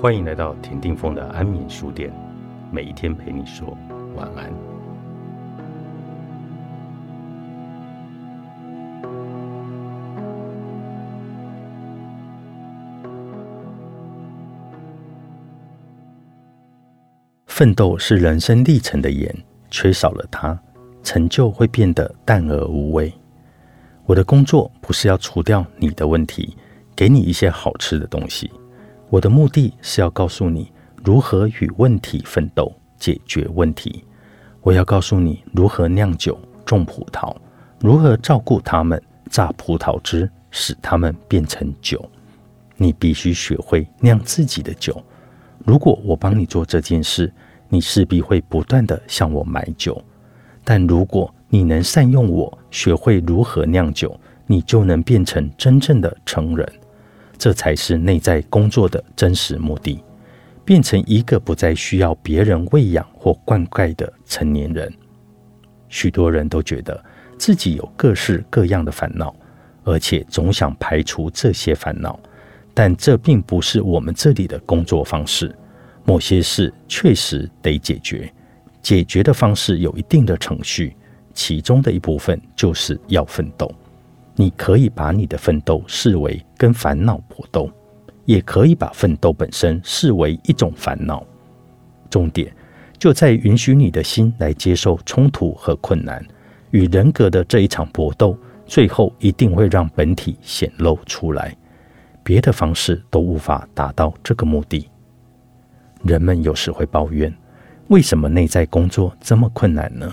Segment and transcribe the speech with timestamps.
[0.00, 2.10] 欢迎来到田定峰的安眠书店，
[2.72, 3.76] 每一天陪你说
[4.16, 4.50] 晚安。
[17.44, 19.30] 奋斗是人生历程的盐，
[19.70, 20.58] 缺少了它，
[21.02, 23.12] 成就会变得淡而无味。
[24.06, 26.56] 我的工作不是要除掉你的问题，
[26.96, 28.50] 给你一些好吃的东西。
[29.10, 30.70] 我的目的是要告诉你
[31.02, 34.04] 如何与问题奋斗，解决问题。
[34.60, 37.34] 我要告诉你如何酿酒、种葡萄，
[37.80, 42.08] 如何照顾它们、榨葡萄汁，使它们变成酒。
[42.76, 45.02] 你必须学会酿自己的酒。
[45.66, 47.32] 如果我帮你做这件事，
[47.68, 50.00] 你势必会不断的向我买酒。
[50.62, 54.16] 但如果你能善用我，学会如何酿酒，
[54.46, 56.72] 你就能变成真正的成人。
[57.40, 60.04] 这才是内在工作的真实目的，
[60.62, 64.92] 变成一个不再需要别人喂养或灌溉的成年人。
[65.88, 67.02] 许多人都觉得
[67.38, 69.34] 自己有各式各样的烦恼，
[69.84, 72.20] 而且总想排除这些烦恼，
[72.74, 75.50] 但这并不是我们这里的工作方式。
[76.04, 78.30] 某些事确实得解决，
[78.82, 80.94] 解决的方式有一定的程序，
[81.32, 83.74] 其中的一部分就是要奋斗。
[84.40, 87.70] 你可以把你的奋斗视为跟烦恼搏斗，
[88.24, 91.22] 也可以把奋斗本身视为一种烦恼。
[92.08, 92.50] 重点
[92.98, 96.26] 就在允许你的心来接受冲突和困难，
[96.70, 101.54] 与人格的这一场搏斗，最后一定会让本体显露出来。
[102.22, 104.88] 别的方式都无法达到这个目的。
[106.02, 107.30] 人们有时会抱怨：
[107.88, 110.10] 为什么内在工作这么困难呢？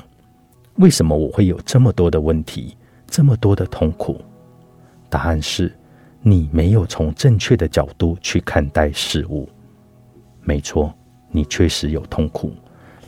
[0.75, 2.75] 为什么我会有这么多的问题？
[3.09, 4.21] 这么多的痛苦，
[5.09, 5.73] 答案是
[6.21, 9.49] 你没有从正确的角度去看待事物。
[10.43, 10.93] 没错，
[11.31, 12.53] 你确实有痛苦，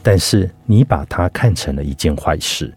[0.02, 2.74] 但是你把它看成了一件坏事。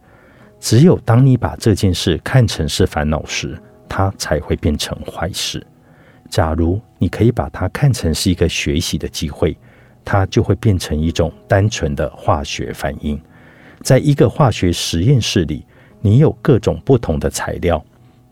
[0.60, 3.58] 只有当你把这件事看成是烦恼时，
[3.88, 5.64] 它才会变成坏事。
[6.28, 9.56] 假如你可以把它看成是一个学习的机会，
[10.04, 13.20] 它就会变成一种单纯的化学反应。
[13.80, 15.64] 在一个化学实验室里。
[16.04, 17.82] 你有各种不同的材料，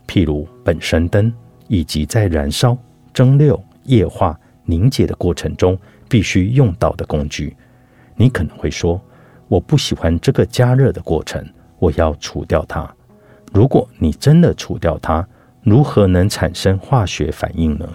[0.05, 1.33] 譬如本身灯，
[1.69, 2.77] 以及在燃烧、
[3.13, 5.77] 蒸馏、液化、凝结的过程中
[6.09, 7.55] 必须用到的工具。
[8.17, 9.01] 你可能会说
[9.47, 11.43] ：“我不喜欢这个加热的过程，
[11.79, 12.93] 我要除掉它。”
[13.53, 15.25] 如果你真的除掉它，
[15.63, 17.87] 如何能产生化学反应呢？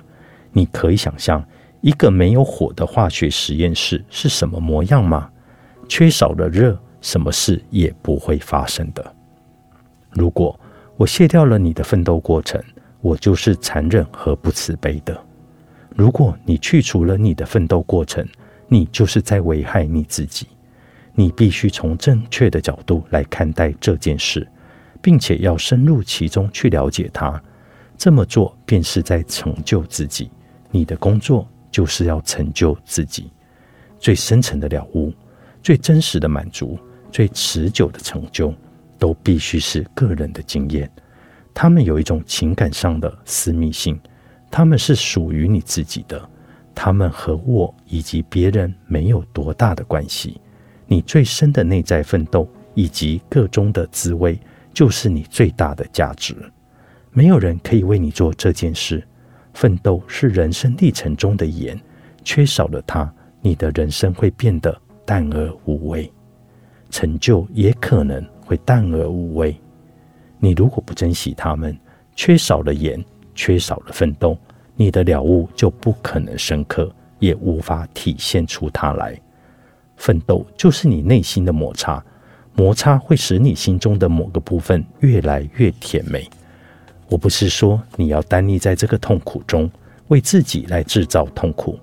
[0.53, 1.45] 你可以想象
[1.83, 5.31] 一个没有火的化学实验室是什么模样吗？
[5.87, 9.15] 缺少了热，什么事也不会发生的。
[10.17, 10.59] 如果
[10.97, 12.59] 我卸掉了你的奋斗过程，
[13.03, 15.17] 我就是残忍和不慈悲的。
[15.95, 18.27] 如果你去除了你的奋斗过程，
[18.67, 20.47] 你就是在危害你自己。
[21.15, 24.47] 你必须从正确的角度来看待这件事，
[25.03, 27.43] 并且要深入其中去了解它。
[27.97, 30.31] 这么做便是在成就自己。
[30.71, 33.31] 你的工作就是要成就自己。
[33.99, 35.13] 最深层的了悟，
[35.63, 36.79] 最真实的满足，
[37.11, 38.53] 最持久的成就。
[38.99, 40.91] 都必须是个人的经验，
[41.55, 43.99] 他们有一种情感上的私密性，
[44.51, 46.29] 他们是属于你自己的，
[46.75, 50.41] 他们和我以及别人没有多大的关系。
[50.87, 54.39] 你最深的内在奋斗以及个中的滋味，
[54.73, 56.35] 就是你最大的价值。
[57.11, 59.03] 没有人可以为你做这件事。
[59.55, 61.81] 奋斗是人生历程中的盐，
[62.23, 66.13] 缺少了它，你的人生会变得淡而无味。
[66.91, 68.23] 成就也可能。
[68.47, 69.55] 会淡而无味。
[70.39, 71.77] 你如果不珍惜他们，
[72.15, 74.39] 缺少了盐，缺少了奋斗，
[74.75, 79.21] 你的了悟就不可能深刻，也无法体现出它来。
[79.97, 82.03] 奋斗就是你内心的摩擦，
[82.55, 86.29] 摩擦会使你心中的某个部分越来越甜美。
[87.09, 89.71] 我不是说你要单立在这个痛苦中，
[90.09, 91.79] 为自己来制造痛苦，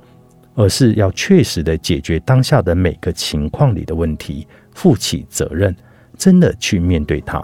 [0.54, 5.76] 而是要确实的解决当下的每个情况里的问题，负起责任。
[6.24, 7.44] 真的去面对它，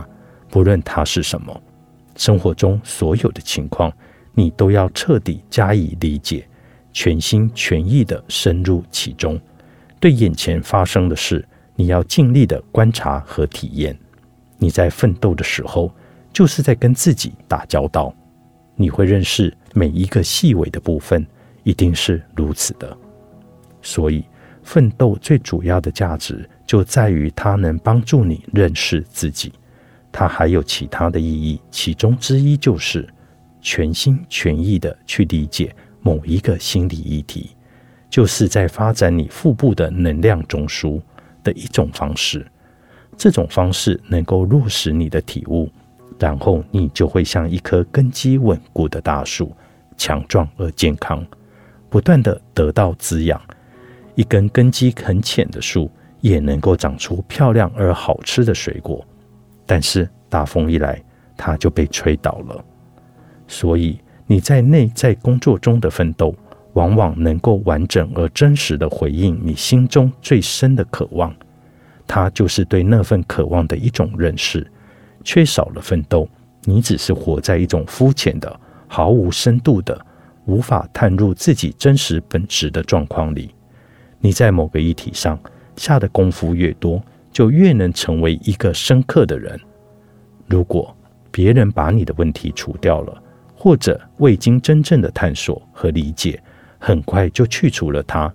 [0.49, 1.61] 不论它是什么，
[2.15, 3.91] 生活中所有的情况，
[4.33, 6.47] 你都要彻底加以理解，
[6.93, 9.37] 全心全意的深入其中。
[9.99, 11.45] 对眼前发生的事，
[11.75, 13.93] 你要尽力的观察和体验。
[14.57, 15.93] 你在奋斗的时候，
[16.31, 18.15] 就是在跟自己打交道。
[18.77, 21.27] 你会认识每一个细微的部分，
[21.63, 22.97] 一定是如此的。
[23.81, 24.23] 所以，
[24.63, 26.49] 奋斗最主要的价值。
[26.69, 29.51] 就在于它能帮助你认识自己，
[30.11, 33.09] 它还有其他的意义，其中之一就是
[33.59, 37.49] 全心全意的去理解某一个心理议题，
[38.07, 41.01] 就是在发展你腹部的能量中枢
[41.43, 42.45] 的一种方式。
[43.17, 45.67] 这种方式能够落实你的体悟，
[46.19, 49.51] 然后你就会像一棵根基稳固的大树，
[49.97, 51.25] 强壮而健康，
[51.89, 53.41] 不断的得到滋养。
[54.13, 55.89] 一根根基很浅的树
[56.21, 59.05] 也能够长出漂亮而好吃的水果，
[59.65, 61.01] 但是大风一来，
[61.37, 62.63] 它就被吹倒了。
[63.47, 66.35] 所以你在内在工作中的奋斗。
[66.73, 71.35] 往往能够完整而真实的回应你心中最深的渴望，
[72.05, 74.65] 它就是对那份渴望的一种认识。
[75.23, 76.29] 缺少了奋斗，
[76.65, 79.99] 你只是活在一种肤浅的、毫无深度的、
[80.45, 83.49] 无法探入自己真实本质的状况里。
[84.19, 85.37] 你在某个议题上
[85.79, 89.57] 下的功夫越多，就越能成为一个深刻的人。
[90.45, 90.93] 如果
[91.31, 93.23] 别人把你的问题除掉了，
[93.55, 96.41] 或者未经真正的探索和理解，
[96.77, 98.31] 很快就去除了它，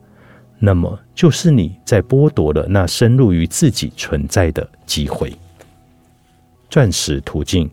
[0.58, 5.30] 那么就是你在剥夺了那深入于自己存在的机会。
[6.70, 7.70] 钻石途径，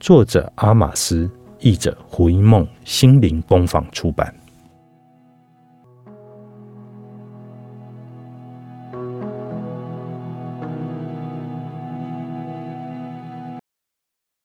[0.00, 1.30] 作者阿马斯，
[1.60, 4.34] 译者胡因梦，心灵工坊出版。